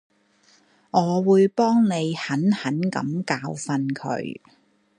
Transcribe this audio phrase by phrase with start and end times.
[0.89, 4.39] 我會幫你狠狠噉教訓佢